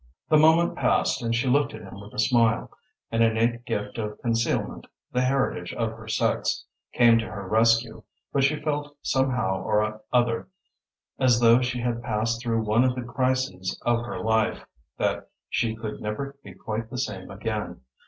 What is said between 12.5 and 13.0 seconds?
one of